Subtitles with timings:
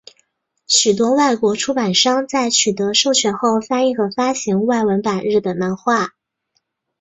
[0.65, 6.15] 许多外国出版商在取得授权后翻译和发行外文版日本漫画。